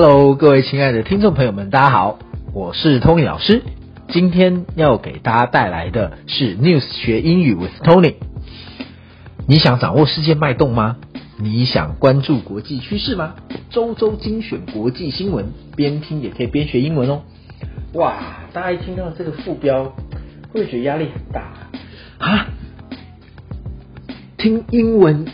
[0.00, 2.20] Hello，各位亲爱的听众朋友们，大家好，
[2.54, 3.64] 我是 Tony 老师。
[4.10, 8.14] 今天要给大家带来的是 News 学英语 with Tony。
[9.48, 10.98] 你想掌握世界脉动吗？
[11.36, 13.34] 你想关注国际趋势吗？
[13.70, 17.22] 周周精选国际新闻，边听也可以边学英文哦。
[17.94, 18.22] 哇，
[18.52, 19.96] 大家一听到这个副标，
[20.52, 21.42] 会觉得压力很大
[22.24, 22.46] 啊？
[24.36, 25.26] 听英文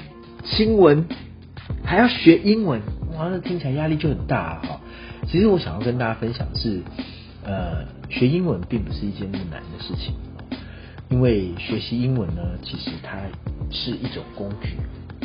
[0.42, 1.05] 新闻
[1.84, 2.80] 还要学英文，
[3.16, 4.80] 哇，那听起来压力就很大哈。
[5.27, 6.82] 其实我想要跟大家分享的是，
[7.45, 10.14] 呃，学英文并不是一件那么难的事情，
[11.09, 13.19] 因为学习英文呢，其实它
[13.70, 14.77] 是一种工具。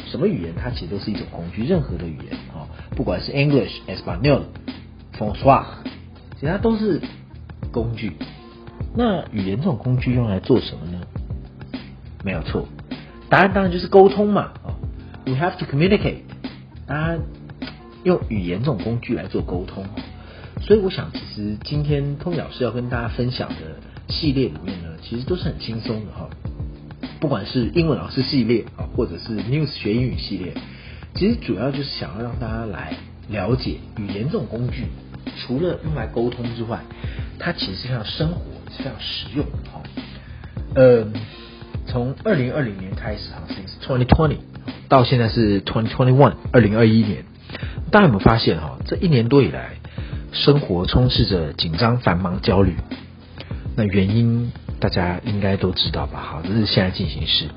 [0.06, 4.44] 什么语言它其实都是一种工具，任何的语言啊，不管是 English、Espanol、
[5.18, 5.66] François，
[6.40, 7.02] 其他都是
[7.72, 8.14] 工具。
[8.96, 11.02] 那语言这种工具用来做什么呢？
[12.24, 12.68] 没有错，
[13.30, 14.52] 答案当然就是沟通嘛。
[14.64, 14.74] 啊
[15.26, 16.22] ，We have to communicate。
[16.88, 17.20] 当然，
[18.04, 19.86] 用语言这种工具来做沟通。
[20.62, 23.56] 所以我想，其实今天通老师要跟大家分享的
[24.10, 26.30] 系列里面呢，其实都是很轻松的哈。
[27.20, 30.54] 不管是英文老师系列啊，或者是 News 学英语系列，
[31.16, 32.96] 其实主要就是想要让大家来
[33.30, 34.86] 了解语言这种工具，
[35.38, 36.82] 除了用来沟通之外，
[37.38, 39.82] 它其实是非常生活、是非常实用的哈。
[40.76, 41.08] 呃，
[41.88, 44.38] 从二零二零年开始哈，since twenty twenty
[44.88, 47.26] 到现在是 twenty twenty one 二零二一年，
[47.92, 48.78] 大家有没有发现哈？
[48.86, 49.72] 这一年多以来，
[50.32, 52.76] 生活充斥着紧张、繁忙、焦虑，
[53.76, 54.52] 那原因？
[54.80, 56.22] 大家应该都知道吧？
[56.22, 57.50] 好，这是现在进行时，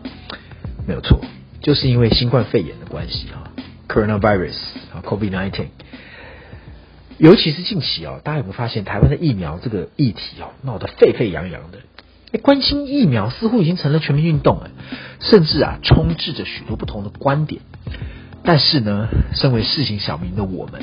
[0.88, 1.20] 没有错，
[1.60, 3.52] 就是因为新冠肺炎的关系哈
[3.88, 4.56] ，coronavirus
[4.92, 5.68] 啊，COVID nineteen。
[7.18, 11.78] 尤其是近期哦，大家有没有发现台湾的疫苗这个议题哦，闹得沸沸扬扬的？
[12.32, 14.70] 哎，关心疫苗似乎已经成了全民运动哎，
[15.20, 17.62] 甚至啊，充斥着许多不同的观点。
[18.44, 20.82] 但是呢，身为市井小民的我们。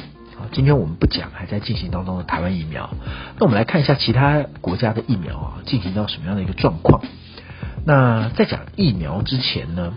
[0.52, 2.90] 今天我们不讲还在进行当中的台湾疫苗，
[3.38, 7.04] 那我们来看一下其他国家的疫苗啊，进行到什么样的一个状况。
[7.86, 9.94] 那在讲疫苗之前呢，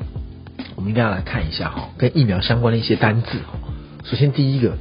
[0.74, 3.58] 我们应该要来看一下哈，跟疫苗相关的一些单字哈。
[4.04, 4.76] 首先第一个，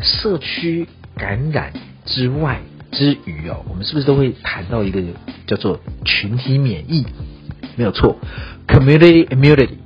[0.00, 1.72] 社区感染
[2.04, 2.60] 之外
[2.92, 5.02] 之余哦，我们是不是都会谈到一个
[5.46, 7.06] 叫做群体免疫？
[7.74, 8.18] 没有错
[8.68, 9.78] ，community immunity。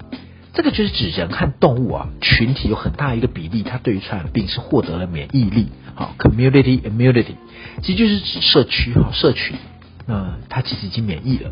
[0.56, 5.68] 这个就是指人和动物啊，群体有很大一个比例，它对于传染病是获得了免疫力。
[5.94, 7.34] 好，community immunity，
[7.82, 9.56] 其实就是指社区哈，社群，
[10.06, 11.50] 那它其实已经免疫了，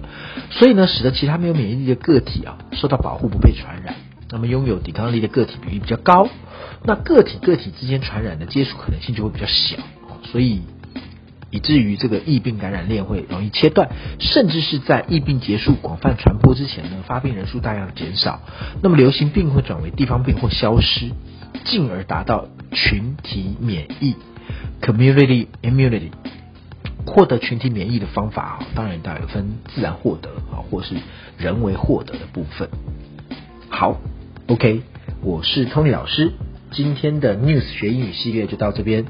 [0.50, 3.94] 所以呢，使得其他没有免疫力的个体啊，受到保护不被传染，
[4.30, 6.26] 那么拥有抵抗力的个体比例比较高，
[6.82, 9.76] 那个体个体之间传染的接触可能性就会比较小，
[10.32, 10.62] 所以。
[11.54, 13.88] 以至于这个疫病感染链会容易切断，
[14.18, 18.40] 甚至是在疫病结束、广泛传播之前呢，发病人数大量减少，
[18.82, 21.12] 那么流行病会转为地方病或消失，
[21.64, 24.16] 进而达到群体免疫
[24.82, 26.10] （community immunity）。
[27.06, 30.96] 获得群体免疫的方法啊，当然大有分自然获得啊，或是
[31.38, 32.68] 人为获得的部分。
[33.68, 34.00] 好
[34.48, 34.82] ，OK，
[35.22, 36.32] 我是 Tony 老师，
[36.72, 39.04] 今天的 News 学英语系列就到这边。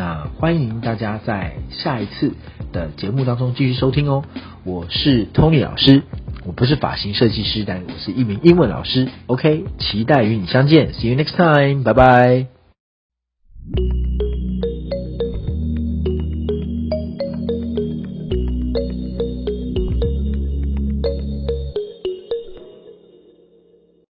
[0.00, 2.32] 那欢迎大家在下一次
[2.72, 4.24] 的节目当中继续收听哦。
[4.64, 6.04] 我是 Tony 老师，
[6.46, 9.08] 我不是发型设计师，但我是一名英文老师。
[9.26, 12.59] OK，期待与你相见，See you next time，拜拜。